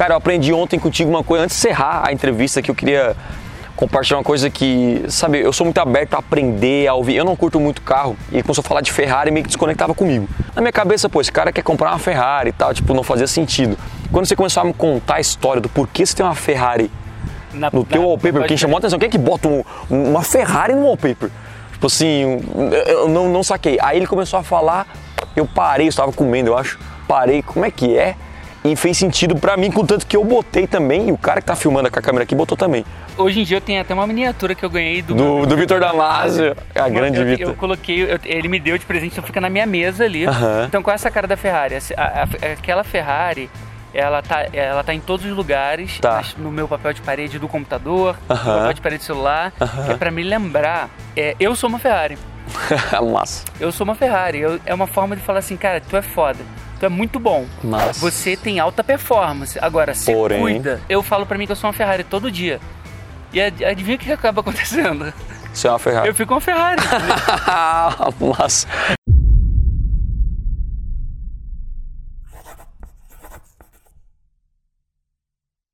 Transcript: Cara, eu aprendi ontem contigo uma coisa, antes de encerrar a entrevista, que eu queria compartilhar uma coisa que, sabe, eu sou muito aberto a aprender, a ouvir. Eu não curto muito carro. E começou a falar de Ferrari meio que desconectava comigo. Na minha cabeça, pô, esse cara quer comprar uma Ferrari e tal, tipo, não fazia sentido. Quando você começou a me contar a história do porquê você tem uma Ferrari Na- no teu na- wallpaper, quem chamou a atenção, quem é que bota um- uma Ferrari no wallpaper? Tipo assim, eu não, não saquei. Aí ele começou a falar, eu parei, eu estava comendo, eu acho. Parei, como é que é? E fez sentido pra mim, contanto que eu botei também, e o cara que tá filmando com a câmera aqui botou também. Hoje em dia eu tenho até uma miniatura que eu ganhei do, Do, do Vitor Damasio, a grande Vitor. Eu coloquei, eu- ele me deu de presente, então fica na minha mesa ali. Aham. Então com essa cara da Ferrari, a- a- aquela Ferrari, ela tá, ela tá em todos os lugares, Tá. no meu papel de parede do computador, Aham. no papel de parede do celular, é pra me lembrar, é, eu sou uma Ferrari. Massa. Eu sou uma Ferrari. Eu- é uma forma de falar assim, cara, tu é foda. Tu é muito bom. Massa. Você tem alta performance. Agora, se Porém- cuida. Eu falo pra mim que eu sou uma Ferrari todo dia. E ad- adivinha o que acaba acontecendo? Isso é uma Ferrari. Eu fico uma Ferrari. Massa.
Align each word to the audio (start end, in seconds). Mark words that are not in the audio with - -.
Cara, 0.00 0.14
eu 0.14 0.16
aprendi 0.16 0.50
ontem 0.50 0.78
contigo 0.78 1.10
uma 1.10 1.22
coisa, 1.22 1.44
antes 1.44 1.60
de 1.60 1.66
encerrar 1.68 2.08
a 2.08 2.10
entrevista, 2.10 2.62
que 2.62 2.70
eu 2.70 2.74
queria 2.74 3.14
compartilhar 3.76 4.16
uma 4.16 4.24
coisa 4.24 4.48
que, 4.48 5.04
sabe, 5.08 5.40
eu 5.40 5.52
sou 5.52 5.66
muito 5.66 5.76
aberto 5.76 6.14
a 6.14 6.20
aprender, 6.20 6.86
a 6.88 6.94
ouvir. 6.94 7.16
Eu 7.16 7.24
não 7.26 7.36
curto 7.36 7.60
muito 7.60 7.82
carro. 7.82 8.16
E 8.32 8.42
começou 8.42 8.62
a 8.62 8.64
falar 8.66 8.80
de 8.80 8.90
Ferrari 8.90 9.30
meio 9.30 9.44
que 9.44 9.48
desconectava 9.48 9.94
comigo. 9.94 10.26
Na 10.54 10.62
minha 10.62 10.72
cabeça, 10.72 11.06
pô, 11.06 11.20
esse 11.20 11.30
cara 11.30 11.52
quer 11.52 11.60
comprar 11.60 11.90
uma 11.90 11.98
Ferrari 11.98 12.48
e 12.48 12.52
tal, 12.52 12.72
tipo, 12.72 12.94
não 12.94 13.02
fazia 13.02 13.26
sentido. 13.26 13.76
Quando 14.10 14.24
você 14.24 14.34
começou 14.34 14.62
a 14.62 14.64
me 14.64 14.72
contar 14.72 15.16
a 15.16 15.20
história 15.20 15.60
do 15.60 15.68
porquê 15.68 16.06
você 16.06 16.16
tem 16.16 16.24
uma 16.24 16.34
Ferrari 16.34 16.90
Na- 17.52 17.68
no 17.70 17.84
teu 17.84 18.00
na- 18.00 18.06
wallpaper, 18.08 18.46
quem 18.46 18.56
chamou 18.56 18.76
a 18.76 18.78
atenção, 18.78 18.98
quem 18.98 19.06
é 19.06 19.10
que 19.10 19.18
bota 19.18 19.48
um- 19.48 19.62
uma 19.90 20.22
Ferrari 20.22 20.74
no 20.74 20.86
wallpaper? 20.86 21.28
Tipo 21.72 21.86
assim, 21.88 22.40
eu 22.86 23.06
não, 23.06 23.28
não 23.28 23.42
saquei. 23.42 23.76
Aí 23.82 23.98
ele 23.98 24.06
começou 24.06 24.38
a 24.38 24.42
falar, 24.42 24.86
eu 25.36 25.44
parei, 25.44 25.88
eu 25.88 25.90
estava 25.90 26.10
comendo, 26.10 26.48
eu 26.48 26.56
acho. 26.56 26.78
Parei, 27.06 27.42
como 27.42 27.66
é 27.66 27.70
que 27.70 27.98
é? 27.98 28.16
E 28.62 28.76
fez 28.76 28.98
sentido 28.98 29.34
pra 29.36 29.56
mim, 29.56 29.70
contanto 29.70 30.06
que 30.06 30.14
eu 30.14 30.22
botei 30.22 30.66
também, 30.66 31.08
e 31.08 31.12
o 31.12 31.16
cara 31.16 31.40
que 31.40 31.46
tá 31.46 31.56
filmando 31.56 31.90
com 31.90 31.98
a 31.98 32.02
câmera 32.02 32.24
aqui 32.24 32.34
botou 32.34 32.56
também. 32.58 32.84
Hoje 33.16 33.40
em 33.40 33.44
dia 33.44 33.56
eu 33.56 33.60
tenho 33.60 33.80
até 33.80 33.94
uma 33.94 34.06
miniatura 34.06 34.54
que 34.54 34.62
eu 34.62 34.68
ganhei 34.68 35.00
do, 35.00 35.14
Do, 35.14 35.46
do 35.46 35.56
Vitor 35.56 35.80
Damasio, 35.80 36.54
a 36.74 36.88
grande 36.90 37.24
Vitor. 37.24 37.48
Eu 37.48 37.54
coloquei, 37.54 38.02
eu- 38.02 38.20
ele 38.24 38.48
me 38.48 38.60
deu 38.60 38.76
de 38.76 38.84
presente, 38.84 39.12
então 39.12 39.24
fica 39.24 39.40
na 39.40 39.48
minha 39.48 39.64
mesa 39.64 40.04
ali. 40.04 40.26
Aham. 40.26 40.64
Então 40.68 40.82
com 40.82 40.90
essa 40.90 41.10
cara 41.10 41.26
da 41.26 41.38
Ferrari, 41.38 41.74
a- 41.76 41.80
a- 41.96 42.52
aquela 42.52 42.84
Ferrari, 42.84 43.48
ela 43.94 44.20
tá, 44.20 44.46
ela 44.52 44.84
tá 44.84 44.92
em 44.92 45.00
todos 45.00 45.24
os 45.24 45.32
lugares, 45.34 45.98
Tá. 45.98 46.22
no 46.36 46.50
meu 46.52 46.68
papel 46.68 46.92
de 46.92 47.00
parede 47.00 47.38
do 47.38 47.48
computador, 47.48 48.14
Aham. 48.28 48.52
no 48.52 48.58
papel 48.58 48.72
de 48.74 48.80
parede 48.82 49.02
do 49.02 49.06
celular, 49.06 49.52
é 49.88 49.94
pra 49.94 50.10
me 50.10 50.22
lembrar, 50.22 50.90
é, 51.16 51.34
eu 51.40 51.56
sou 51.56 51.68
uma 51.70 51.78
Ferrari. 51.78 52.18
Massa. 53.12 53.44
Eu 53.58 53.72
sou 53.72 53.84
uma 53.84 53.94
Ferrari. 53.94 54.40
Eu- 54.40 54.60
é 54.66 54.74
uma 54.74 54.86
forma 54.86 55.14
de 55.16 55.22
falar 55.22 55.38
assim, 55.38 55.56
cara, 55.56 55.80
tu 55.80 55.96
é 55.96 56.02
foda. 56.02 56.38
Tu 56.80 56.86
é 56.86 56.88
muito 56.88 57.20
bom. 57.20 57.46
Massa. 57.62 58.00
Você 58.00 58.36
tem 58.36 58.58
alta 58.58 58.82
performance. 58.82 59.58
Agora, 59.60 59.94
se 59.94 60.10
Porém- 60.12 60.40
cuida. 60.40 60.80
Eu 60.88 61.02
falo 61.02 61.26
pra 61.26 61.36
mim 61.38 61.46
que 61.46 61.52
eu 61.52 61.56
sou 61.56 61.68
uma 61.68 61.74
Ferrari 61.74 62.02
todo 62.02 62.30
dia. 62.30 62.58
E 63.32 63.40
ad- 63.40 63.64
adivinha 63.64 63.96
o 63.96 63.98
que 64.00 64.10
acaba 64.10 64.40
acontecendo? 64.42 65.12
Isso 65.52 65.66
é 65.66 65.70
uma 65.70 65.78
Ferrari. 65.78 66.08
Eu 66.08 66.14
fico 66.14 66.32
uma 66.34 66.40
Ferrari. 66.40 66.80
Massa. 68.18 68.66